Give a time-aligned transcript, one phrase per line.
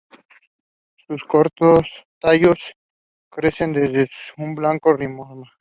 [1.07, 1.81] Sus cortos
[2.19, 2.73] tallos
[3.29, 5.45] crecen desde un blanco rizoma.